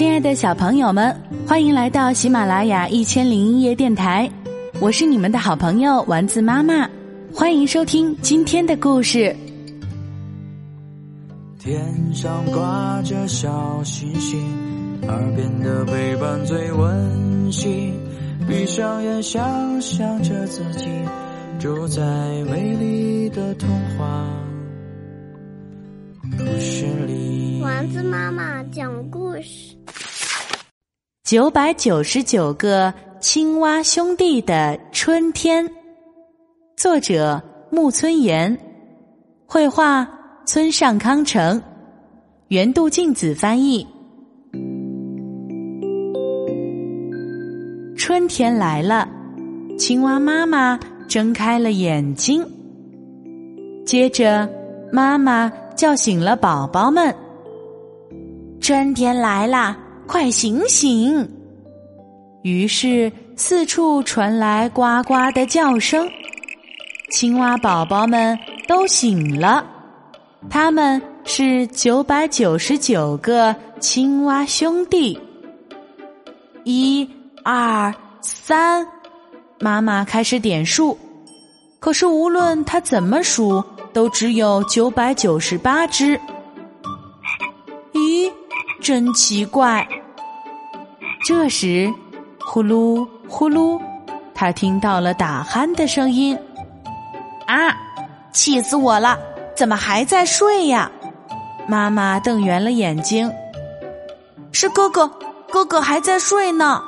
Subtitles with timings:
[0.00, 1.14] 亲爱的小朋友们，
[1.46, 4.26] 欢迎来到喜马拉雅一千零一夜电台，
[4.80, 6.88] 我是你们的好朋友丸子妈妈，
[7.34, 9.36] 欢迎收听今天的故事。
[11.58, 11.84] 天
[12.14, 14.42] 上挂着小星星，
[15.06, 17.92] 耳边的陪伴最温馨。
[18.48, 20.88] 闭上眼，想象着自己
[21.58, 22.02] 住在
[22.50, 24.26] 美丽的童话
[27.80, 29.74] 丸子妈妈讲故事。
[31.24, 35.66] 九百九十九个青蛙兄弟的春天，
[36.76, 38.54] 作者木村岩，
[39.46, 40.06] 绘画
[40.44, 41.58] 村上康成，
[42.48, 43.86] 原度静子翻译。
[47.96, 49.08] 春天来了，
[49.78, 52.46] 青蛙妈妈睁开了眼睛，
[53.86, 54.46] 接着
[54.92, 57.16] 妈妈叫醒了宝宝们。
[58.60, 59.76] 春天来啦。
[60.06, 61.28] 快醒醒！
[62.42, 66.10] 于是四处传来呱呱的叫声，
[67.12, 68.36] 青蛙宝宝们
[68.66, 69.64] 都醒了。
[70.48, 75.16] 他们是九百九十九个青蛙兄弟。
[76.64, 77.08] 一、
[77.44, 78.84] 二、三，
[79.60, 80.98] 妈妈开始点数，
[81.78, 86.20] 可是无论她怎么数，都只有九百九十八只。
[88.90, 89.86] 真奇怪！
[91.24, 91.88] 这时，
[92.40, 93.80] 呼噜呼噜，
[94.34, 96.36] 他听到了打鼾的声音。
[97.46, 97.72] 啊！
[98.32, 99.16] 气死我了！
[99.54, 100.90] 怎么还在睡呀？
[101.68, 103.32] 妈妈瞪圆了眼睛。
[104.50, 105.08] 是哥哥，
[105.48, 106.82] 哥哥还在睡呢。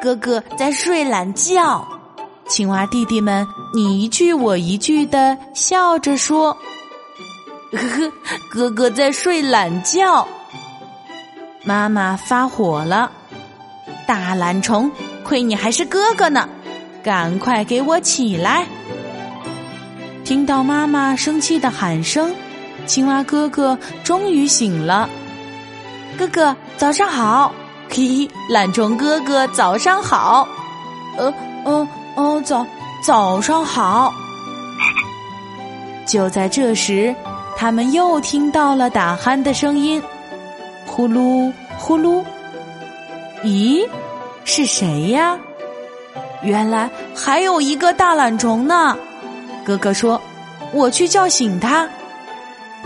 [0.00, 1.84] 哥哥在睡懒觉。
[2.46, 6.56] 青蛙弟弟们你一句我一句的笑着说
[7.74, 8.12] ：“呵呵，
[8.48, 10.24] 哥哥在睡懒觉。”
[11.64, 13.10] 妈妈发火了。
[14.06, 14.90] 大懒虫，
[15.24, 16.48] 亏你还是哥哥呢！
[17.02, 18.66] 赶快给我起来！
[20.24, 22.34] 听到妈妈生气的喊声，
[22.86, 25.08] 青蛙哥哥终于醒了。
[26.18, 27.52] 哥哥，早上好！
[27.88, 30.46] 嘿，懒虫哥哥，早上好！
[31.16, 31.32] 呃，
[31.64, 32.66] 呃，哦，早，
[33.04, 34.12] 早上好！
[36.06, 37.14] 就在这时，
[37.56, 40.02] 他们又听到了打鼾的声音，
[40.86, 42.24] 呼噜呼噜。
[43.42, 43.84] 咦，
[44.44, 45.36] 是谁呀？
[46.42, 48.96] 原来还有一个大懒虫呢。
[49.64, 50.20] 哥哥说
[50.72, 51.88] ：“我去叫醒他。”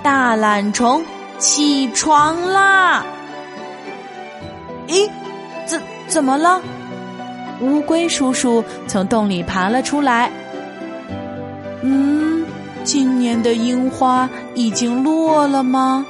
[0.00, 1.04] 大懒虫
[1.38, 3.04] 起床啦！
[4.86, 5.10] 咦，
[5.66, 6.60] 怎怎么了？
[7.60, 10.30] 乌龟叔叔从洞里爬了出来。
[11.82, 12.46] 嗯，
[12.84, 16.06] 今年的樱花已经落了吗？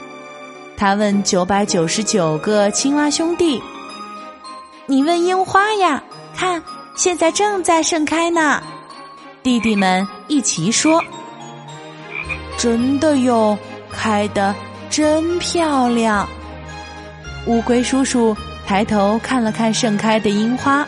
[0.77, 3.62] 他问九百九十九个青蛙兄弟。
[4.87, 6.03] 你问樱花呀？
[6.37, 6.62] 看，
[6.97, 8.62] 现在正在盛开呢。
[9.43, 11.03] 弟弟们一齐说
[12.59, 13.57] ：“真的哟，
[13.91, 14.55] 开的
[14.91, 16.29] 真漂亮。”
[17.47, 18.37] 乌龟叔叔
[18.67, 20.87] 抬头看了看盛开的樱花，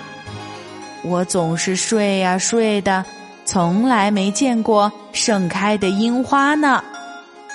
[1.04, 3.04] 我总是睡呀睡的，
[3.44, 6.82] 从来没见过盛开的樱花呢。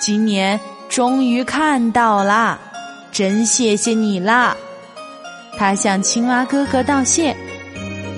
[0.00, 0.58] 今年
[0.92, 2.58] 终于看到啦，
[3.10, 4.54] 真谢谢你啦！
[5.56, 7.34] 他向青蛙哥哥道谢，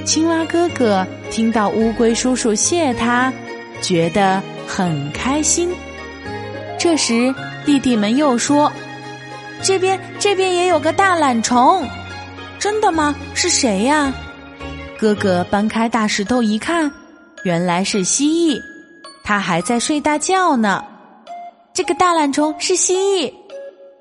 [0.05, 3.33] 青蛙哥哥听到乌龟叔叔谢他，
[3.81, 5.71] 觉得很开心。
[6.77, 7.33] 这时，
[7.65, 8.73] 弟弟们又说
[9.63, 11.89] ：“这边这边也有个大懒虫，
[12.59, 13.15] 真的吗？
[13.35, 14.13] 是谁呀？”
[14.99, 16.91] 哥哥搬开大石头一看，
[17.45, 18.61] 原来是蜥蜴，
[19.23, 20.83] 它还在睡大觉呢。
[21.75, 23.35] 这个大懒虫是蜥蜴，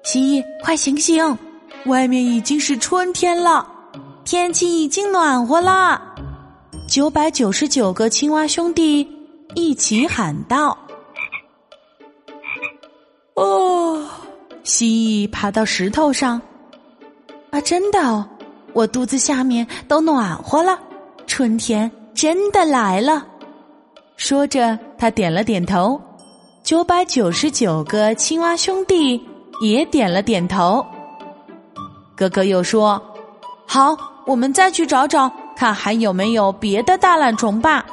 [0.03, 1.35] 蜥蜴快醒醒！
[1.87, 3.67] 外面已经是春天了，
[4.23, 5.99] 天气已经暖和了。
[6.87, 9.07] 九百九十九个青蛙兄弟
[9.55, 10.77] 一起喊道
[13.33, 14.07] ：“哦！”
[14.63, 16.39] 蜥蜴爬到石头上，
[17.49, 18.23] 啊，真的哦，
[18.73, 20.79] 我肚子下面都暖和了，
[21.25, 23.25] 春天真的来了。
[24.15, 25.99] 说着，他点了点头。
[26.63, 29.21] 九百九十九个青蛙兄弟
[29.59, 30.83] 也点了点头。
[32.15, 33.01] 哥哥又说
[33.67, 37.85] ：“好，我们再去找找，看还有没有别的大懒虫吧。”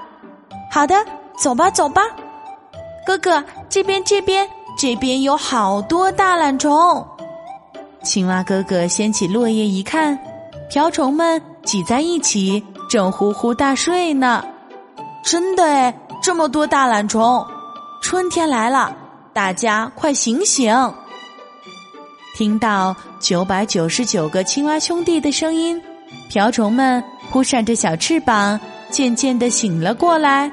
[0.70, 0.94] 好的，
[1.36, 2.02] 走吧，走吧。
[3.04, 7.04] 哥哥，这边，这边，这边有好多大懒虫。
[8.04, 10.16] 青蛙哥哥掀起落叶一看，
[10.70, 14.44] 瓢虫们挤在一起，正呼呼大睡呢。
[15.24, 15.92] 真的哎，
[16.22, 17.44] 这么多大懒虫！
[18.00, 18.96] 春天来了，
[19.32, 20.74] 大家快醒醒！
[22.34, 25.80] 听到九百九十九个青蛙兄弟的声音，
[26.28, 28.58] 瓢虫们扑扇着小翅膀，
[28.90, 30.50] 渐渐的醒了过来。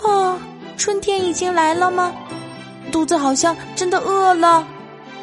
[0.00, 0.38] 哦，
[0.76, 2.12] 春天已经来了吗？
[2.92, 4.66] 肚子好像真的饿了。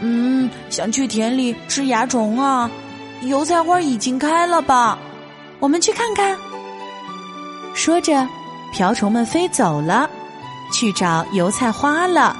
[0.01, 2.69] 嗯，想去田里吃蚜虫啊。
[3.21, 4.99] 油菜花已经开了吧？
[5.59, 6.37] 我们去看看。
[7.73, 8.27] 说着，
[8.73, 10.09] 瓢虫们飞走了，
[10.75, 12.35] 去找油菜花了。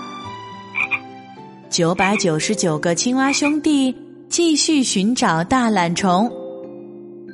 [1.70, 3.96] 九百九十九个青蛙兄弟
[4.28, 6.30] 继续寻找大懒虫，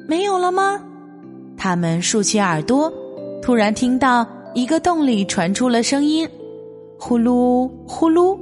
[0.08, 0.80] 没有了吗？
[1.58, 2.94] 他们竖起耳朵，
[3.42, 6.30] 突然听到一个洞里传出了声音：
[7.00, 8.38] 呼噜呼噜，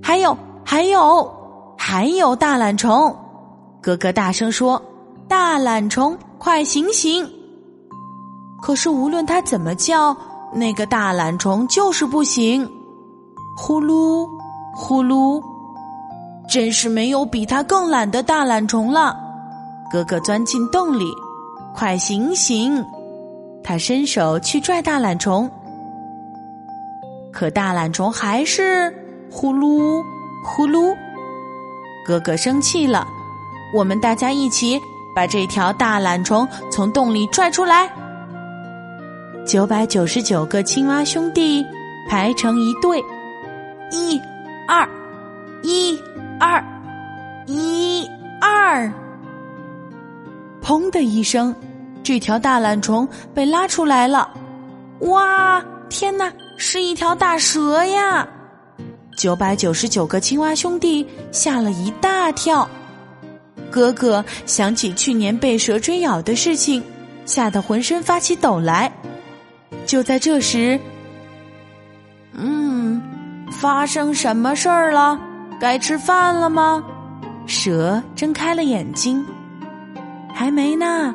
[0.00, 1.28] 还有还有
[1.76, 3.12] 还有大懒虫！
[3.82, 4.80] 哥哥大声说
[5.26, 7.28] ：“大懒虫，快醒醒！”
[8.62, 10.16] 可是无论他怎么叫，
[10.52, 12.68] 那个大懒虫就是不行。
[13.56, 14.28] 呼噜。
[14.72, 15.42] 呼噜，
[16.48, 19.14] 真是没有比他更懒的大懒虫了。
[19.90, 21.12] 哥哥钻进洞里，
[21.74, 22.82] 快醒醒！
[23.64, 25.50] 他伸手去拽大懒虫，
[27.32, 28.94] 可大懒虫还是
[29.30, 30.02] 呼噜
[30.44, 30.96] 呼噜。
[32.06, 33.06] 哥哥生气了，
[33.74, 34.80] 我们大家一起
[35.14, 37.90] 把这条大懒虫从洞里拽出来。
[39.46, 41.64] 九百九十九个青蛙兄弟
[42.08, 43.02] 排成一队，
[43.90, 44.20] 一。
[44.68, 44.88] 二，
[45.64, 45.98] 一，
[46.38, 46.64] 二，
[47.48, 48.08] 一，
[48.40, 48.88] 二，
[50.62, 51.52] 砰的一声，
[52.04, 54.30] 这条大懒虫被拉出来了。
[55.00, 58.28] 哇，天哪，是一条大蛇呀！
[59.16, 62.68] 九百九十九个青蛙兄弟吓了一大跳。
[63.72, 66.80] 哥哥想起去年被蛇追咬的事情，
[67.26, 68.92] 吓得浑身发起抖来。
[69.90, 70.78] 就在这时，
[72.34, 73.02] 嗯。
[73.50, 75.18] 发生什么事儿了？
[75.60, 76.80] 该吃饭了吗？
[77.44, 79.26] 蛇睁开了眼睛，
[80.32, 81.12] 还没呢，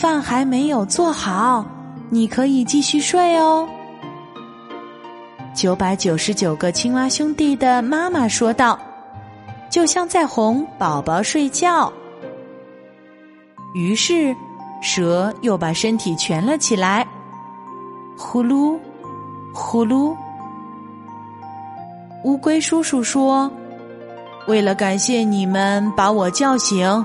[0.00, 1.62] 饭还没有做好，
[2.08, 3.68] 你可以继续睡哦。
[5.54, 8.78] 九百九十九个青蛙兄弟的妈妈说道，
[9.68, 11.92] 就像在哄宝宝睡觉。
[13.74, 14.34] 于是，
[14.80, 17.06] 蛇又把身体蜷了起来，
[18.16, 18.78] 呼噜，
[19.52, 20.14] 呼噜。
[22.24, 23.50] 乌龟叔叔说
[24.48, 27.04] ：“为了感谢你们把我叫醒，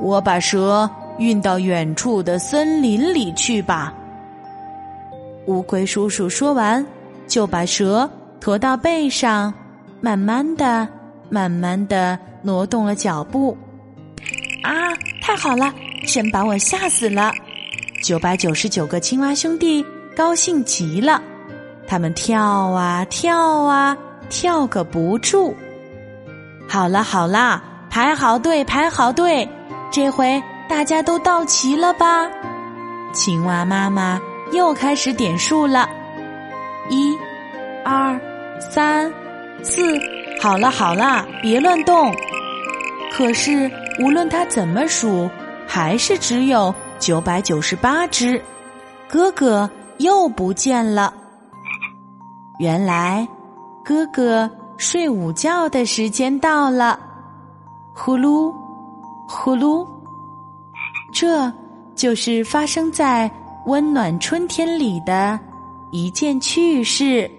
[0.00, 0.88] 我把蛇
[1.18, 3.92] 运到远处的森林里去吧。”
[5.46, 6.84] 乌龟叔叔说完，
[7.28, 8.08] 就把蛇
[8.40, 9.52] 驮到背上，
[10.00, 10.88] 慢慢的、
[11.28, 13.56] 慢慢的挪动了脚步。
[14.64, 14.72] 啊，
[15.22, 15.72] 太好了！
[16.08, 17.30] 真把我吓死了！
[18.02, 19.84] 九百九十九个青蛙兄弟
[20.16, 21.22] 高兴极了，
[21.86, 23.96] 他们跳啊跳啊。
[24.28, 25.54] 跳个不住！
[26.68, 29.48] 好了好啦，排好队，排好队，
[29.88, 32.28] 这回大家都到齐了吧？
[33.12, 34.20] 青蛙妈妈
[34.50, 35.88] 又开始点数了，
[36.90, 37.16] 一、
[37.84, 38.20] 二、
[38.58, 39.08] 三、
[39.62, 39.96] 四，
[40.42, 42.12] 好了好了，别乱动。
[43.12, 43.70] 可是
[44.00, 45.30] 无论他怎么数，
[45.68, 48.42] 还是只有九百九十八只，
[49.08, 51.12] 哥哥又不见了。
[52.58, 53.26] 原来。
[53.88, 56.98] 哥哥睡午觉的时间到了，
[57.94, 58.52] 呼噜，
[59.28, 59.86] 呼噜，
[61.14, 61.52] 这
[61.94, 63.30] 就是发生在
[63.66, 65.38] 温暖春天里的
[65.92, 67.30] 一件趣事。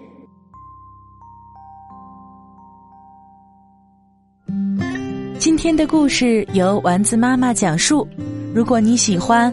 [5.38, 8.08] 今天的故事由丸子妈妈讲述。
[8.54, 9.52] 如果你喜欢，